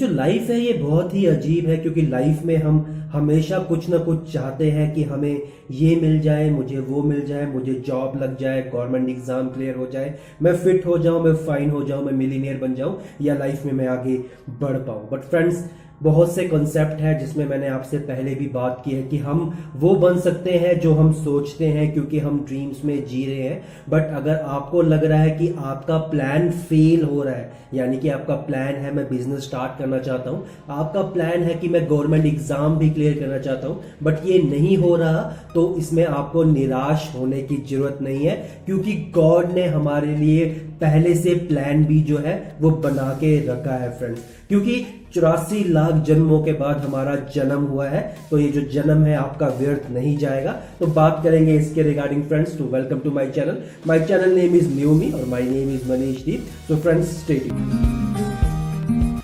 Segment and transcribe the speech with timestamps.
[0.00, 3.98] जो लाइफ है, ये बहुत ही अजीब है, क्योंकि लाइफ में हम हमेशा कुछ ना
[3.98, 8.36] कुछ चाहते हैं कि हमें ये मिल जाए, मुझे वो मिल जाए, मुझे जॉब लग
[8.38, 12.12] जाए गवर्नमेंट एग्ज़ाम क्लियर हो जाए, मैं फिट हो जाऊँ, मैं फाइन हो जाऊँ, मैं
[12.12, 14.16] मिलीनियर बन जाऊँ, या लाइफ में मैं आगे
[14.60, 15.64] बढ़ पाऊँ। बट फ्रेंड्स
[16.00, 19.40] बहुत से कॉन्सेप्ट है जिसमें मैंने आपसे पहले भी बात की है कि हम
[19.76, 23.62] वो बन सकते हैं जो हम सोचते हैं क्योंकि हम ड्रीम्स में जी रहे हैं।
[23.90, 28.08] बट अगर आपको लग रहा है कि आपका प्लान फेल हो रहा है, यानी कि
[28.08, 32.26] आपका प्लान है, मैं बिज़नेस स्टार्ट करना चाहता हूँ, आपका प्लान है कि मैं गवर्नमेंट
[32.26, 35.22] एग्ज़ाम भी क्लियर करना चाहता हूँ बट ये नहीं हो रहा
[35.54, 38.36] तो इसमें आपको निराश होने की ज़रूरत नहीं है,
[38.66, 40.46] क्योंकि गॉड ने हमारे लिए
[40.80, 45.94] पहले से प्लान भी जो है, वो बना के रखा है फ्रेंड्स क्योंकि चौरासी लाख
[46.06, 48.00] जन्मों के बाद हमारा जन्म हुआ है।
[48.30, 52.56] तो ये जो जन्म है, आपका व्यर्थ नहीं जाएगा। तो बात करेंगे इसके regarding friends
[52.58, 56.24] to welcome to my channel my channel name is Numi और my name is Manish
[56.24, 57.52] Deep तो फ्रेंड्स स्टेट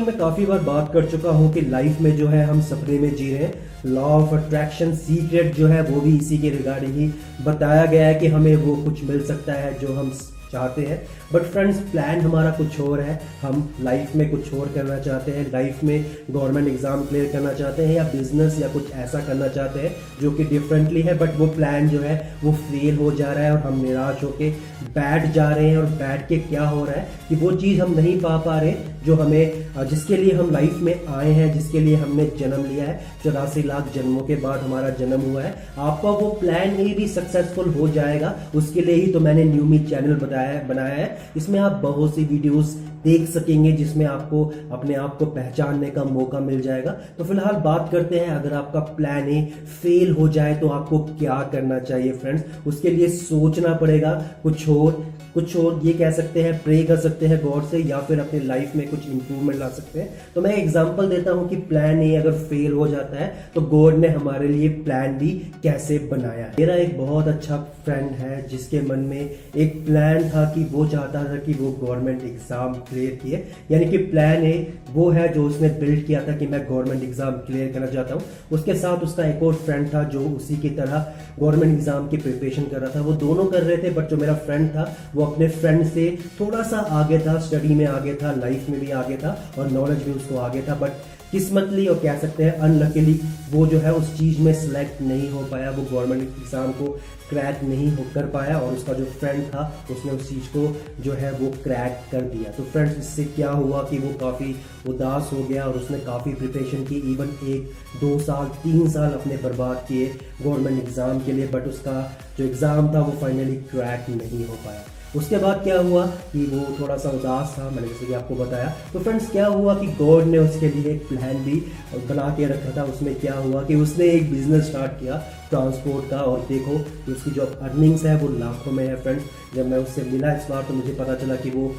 [0.00, 3.14] मैं काफ़ी बार बात कर चुका हूँ कि लाइफ में जो है, हम सपने में
[3.16, 3.52] जी रहे हैं।
[3.86, 7.10] लॉ ऑफ़ अट्रैक्शन सीक्रेट जो है, वो भी इसी के रिगार्डिंग ही
[7.44, 10.10] बताया गया है कि हमें वो कुछ मिल सकता है जो हम
[10.52, 11.00] चाहते हैं।
[11.32, 15.46] बट फ्रेंड्स प्लान हमारा कुछ और है। हम लाइफ में कुछ और करना चाहते हैं।
[15.52, 19.80] लाइफ में गवर्नमेंट एग्ज़ाम क्लियर करना चाहते हैं या बिज़नेस या कुछ ऐसा करना चाहते
[19.80, 23.44] हैं, जो कि डिफरेंटली है बट वो प्लान जो है, वो फेल हो जा रहा
[23.44, 26.94] है और हम निराश होकर बैठ जा रहे हैं और बैठ के क्या हो रहा
[26.94, 30.78] है कि वो चीज़ हम नहीं पा पा रहे, जो हमें, जिसके लिए हम लाइफ
[30.78, 34.88] में आए हैं, जिसके लिए हमने जन्म लिया है। चौरासी लाख जन्मों के बाद हमारा
[34.98, 39.20] जन्म हुआ है। आपका वो प्लान ही भी सक्सेसफुल हो जाएगा। उसके लिए ही तो
[39.20, 42.74] मैंने न्यूमी चैनल बताया बनाया है। इसमें आप बहुत सी वीडियोस
[43.04, 47.88] देख सकेंगे जिसमें आपको अपने आप को पहचानने का मौका मिल जाएगा। तो फ़िलहाल बात
[47.92, 49.42] करते हैं, अगर आपका प्लान ए
[49.82, 55.04] फेल हो जाए तो आपको क्या करना चाहिए फ्रेंड्स उसके लिए सोचना पड़ेगा, कुछ और
[55.34, 58.40] कुछ और ये कह सकते हैं प्रे कर सकते हैं गॉड से या फिर अपनी
[58.42, 62.14] लाइफ में कुछ इंप्रूवमेंट ला सकते हैं। तो मैं एग्जांपल देता हूँ कि प्लान ए
[62.16, 65.30] अगर फेल हो जाता है तो गॉड ने हमारे लिए प्लान बी
[65.62, 70.64] कैसे बनाया। मेरा एक बहुत अच्छा फ्रेंड है, जिसके मन में एक प्लान था कि
[70.72, 74.52] वो चाहता था कि वो गवर्नमेंट एग्ज़ाम क्लियर किए। यानी कि प्लान ए
[74.90, 78.22] वो है जो उसने बिल्ड किया था कि मैं गवर्नमेंट एग्ज़ाम क्लियर करना चाहता हूँ।
[78.52, 82.62] उसके साथ उसका एक और फ्रेंड था जो उसी की तरह गवर्नमेंट एग्ज़ाम की प्रिपरेशन
[82.64, 84.84] कर रहा था। वो दोनों कर रहे थे बट जो मेरा फ्रेंड था
[85.14, 86.08] वो अपने फ्रेंड से
[86.40, 90.02] थोड़ा सा आगे था स्टडी में आगे था लाइफ में भी आगे था और नॉलेज
[90.02, 93.12] भी उसको आगे था बट किस्मतली और कह सकते हैं अनलकीली
[93.50, 96.86] वो जो है उस चीज़ में सिलेक्ट नहीं हो पाया, वो गवर्नमेंट एग्ज़ाम को
[97.28, 101.12] क्रैक नहीं हो कर पाया और उसका जो फ्रेंड था, उसने उस चीज़ को जो
[101.12, 104.54] है वो क्रैक कर दिया। तो फ्रेंड्स इससे क्या हुआ कि वो काफ़ी
[104.88, 109.36] उदास हो गया और उसने काफ़ी प्रिपरेशन की इवन एक, दो साल, तीन साल अपने
[109.42, 110.08] बर्बाद किए
[110.42, 112.00] गवर्नमेंट एग्ज़ाम के लिए बट उसका
[112.38, 114.84] जो एग्ज़ाम था वो फाइनली क्रैक नहीं हो पाया।
[115.16, 118.74] उसके बाद क्या हुआ कि वो थोड़ा सा उदास था, मैंने जैसे कि आपको बताया।
[118.92, 121.62] तो फ्रेंड्स क्या हुआ कि गॉड ने उसके लिए एक प्लान भी
[122.08, 126.18] बना के रखा था। उसमें क्या हुआ कि उसने एक बिज़नेस स्टार्ट किया। ट्रांसपोर्ट का
[126.22, 126.76] और देखो
[127.12, 129.24] उसकी जो अर्निंग्स है वो लाखों में है फ्रेंड्स
[129.54, 131.72] जब मैं उससे मिला इस बार तो मुझे पता चला कि वो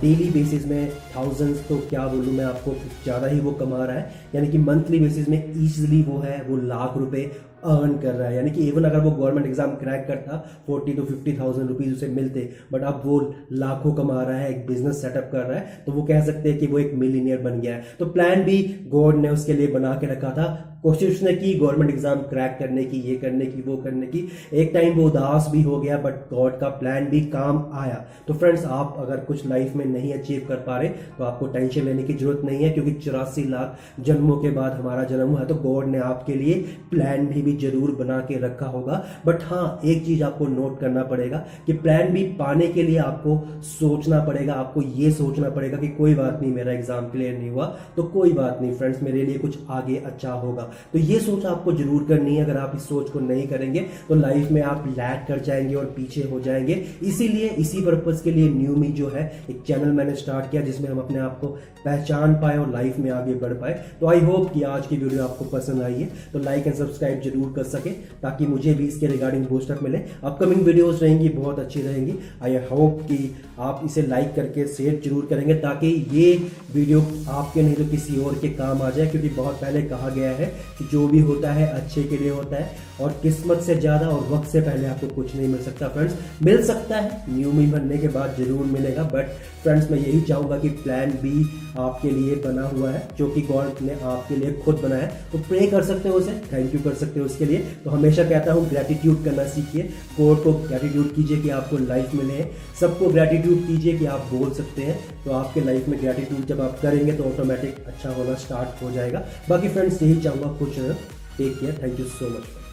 [0.00, 4.30] डेली बेसिस में थाउजेंड्स तो क्या बोलूँ मैं आपको ज़्यादा ही वो कमा रहा है।
[4.34, 7.22] यानी कि मंथली बेसिस में ईजिली वो है, वो लाख रुपए
[7.64, 10.36] अर्न कर रहा है। यानी कि इवन अगर वो गवर्नमेंट एग्ज़ाम क्रैक करता
[10.66, 13.18] forty two fifty thousand rupees उसे मिलते बट अब वो
[13.52, 16.58] लाखों कमा रहा है, एक बिज़नेस सेटअप कर रहा है तो वो कह सकते हैं
[16.58, 19.94] कि वो एक मिलीनियर बन गया है। तो प्लान भी गॉड ने उसके लिए बना
[19.94, 23.76] के रखा था। कोशिश उसने की गवर्नमेंट एग्ज़ाम क्रैक करने की ये करने की वो
[23.76, 24.20] करने की।
[24.54, 28.34] एक टाइम वो उदास भी हो गया बट गॉड का प्लान भी काम आया। तो
[28.34, 32.02] फ्रेंड्स आप अगर कुछ लाइफ में नहीं अचीव कर पा रहे तो आपको टेंशन लेने
[32.02, 35.86] की ज़रूरत नहीं है क्योंकि चौरासी लाख जन्मों के बाद हमारा जन्म हुआ तो गॉड
[35.86, 36.54] ने आपके लिए
[36.90, 41.02] प्लान भी, भी ज़रूर बना के रखा होगा। बट हाँ एक चीज़ आपको नोट करना
[41.04, 45.88] पड़ेगा कि प्लान भी पाने के लिए आपको सोचना पड़ेगा आपको ये सोचना पड़ेगा कि
[45.92, 47.66] कोई बात नहीं मेरा एग्ज़ाम क्लियर नहीं हुआ
[47.96, 51.72] तो कोई बात नहीं फ्रेंड्स मेरे लिए कुछ आगे अच्छा होगा। तो ये सोच आपको
[51.72, 55.24] ज़रूर करनी है। अगर आप इस सोच को नहीं करेंगे तो लाइफ में आप लैक
[55.28, 59.30] कर जाएँगे और पीछे हो जाएँगे। इसीलिए, इसी पर्पज के लिए न्यू मी जो है,
[59.50, 61.46] एक चैनल मैंने स्टार्ट किया, जिसमें हम अपने आप को
[61.84, 65.24] पहचान पाए और लाइफ में आगे बढ़ पाए। तो आई होप कि आज की वीडियो
[65.24, 67.90] आपको पसंद आई है। तो लाइक एंड सब्सक्राइब ज़रूर कर सके,
[68.22, 73.00] ताकि मुझे भी इसके रिगार्डिंग बूस्टअप मिले। अपकमिंग वीडियोज़ रहेंगी, बहुत अच्छी रहेंगी। आई होप
[73.02, 76.34] कि आप इसे लाइक करके शेयर ज़रूर करेंगे, ताकि ये
[76.74, 77.00] वीडियो
[77.30, 80.52] आपके नहीं तो किसी और के काम आ जाए, क्योंकि बहुत पहले कहा गया है
[80.78, 84.26] कि जो भी होता है, अच्छे के लिए होता है और किस्मत से ज़्यादा और
[84.28, 87.98] वक्त से पहले आपको कुछ नहीं मिल सकता फ्रेंड्स मिल सकता है न्यू मी बनने
[87.98, 89.28] के बाद ज़रूर मिलेगा बट
[89.62, 91.42] फ्रेंड्स मैं यही चाहूँगा कि प्लान बी
[91.78, 95.20] आपके लिए बना हुआ है, जो कि गॉड ने आपके लिए खुद बनाया है.
[95.32, 97.58] तो प्रे कर सकते हो उसे थैंक यू कर सकते हो उसके लिए.
[97.84, 99.82] तो हमेशा कहता हूँ ग्रेटिट्यूड करना सीखिए.
[100.16, 102.44] कोर्ट को ग्रेटिट्यूड कीजिए कि आपको लाइफ मिले
[102.80, 104.98] सबको ग्रेटिट्यूड कीजिए कि आप बोल सकते हैं.
[105.24, 109.22] तो आपके लाइफ में ग्रेटिट्यूड जब आप करेंगे तो ऑटोमेटिक अच्छा होना स्टार्ट हो जाएगा.
[109.48, 110.96] बाकी फ्रेंड्स यही चाहूँगा खुश रहें
[111.38, 112.69] take care thank you so much